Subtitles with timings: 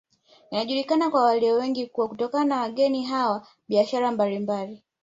[0.51, 4.83] Inajulikana kwa walio wengi kuwa kutokana na wageni hawa biashara mbalimbali